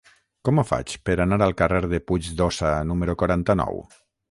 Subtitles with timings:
[0.47, 3.79] Com ho faig per anar al carrer de Puig d'Óssa número quaranta-nou?